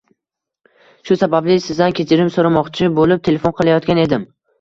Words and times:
Shu 1.09 1.17
sababli 1.23 1.57
sizdan 1.65 1.93
kechirim 1.99 2.31
so'ramoqchi 2.37 2.89
bo'lib 3.01 3.21
telefon 3.29 3.55
qilayotgan 3.61 4.03
edim 4.07 4.27